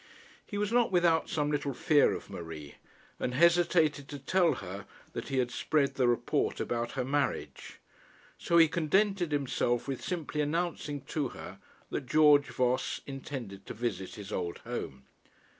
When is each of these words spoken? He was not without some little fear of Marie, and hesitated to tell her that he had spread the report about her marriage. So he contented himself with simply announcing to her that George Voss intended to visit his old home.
He 0.47 0.57
was 0.57 0.71
not 0.71 0.91
without 0.91 1.29
some 1.29 1.51
little 1.51 1.75
fear 1.75 2.11
of 2.13 2.27
Marie, 2.27 2.73
and 3.19 3.35
hesitated 3.35 4.07
to 4.07 4.17
tell 4.17 4.53
her 4.55 4.87
that 5.13 5.27
he 5.27 5.37
had 5.37 5.51
spread 5.51 5.93
the 5.93 6.07
report 6.07 6.59
about 6.59 6.93
her 6.93 7.05
marriage. 7.05 7.79
So 8.39 8.57
he 8.57 8.67
contented 8.67 9.31
himself 9.31 9.87
with 9.87 10.01
simply 10.03 10.41
announcing 10.41 11.01
to 11.01 11.27
her 11.37 11.59
that 11.91 12.07
George 12.07 12.47
Voss 12.47 13.01
intended 13.05 13.67
to 13.67 13.75
visit 13.75 14.15
his 14.15 14.31
old 14.31 14.57
home. 14.65 15.05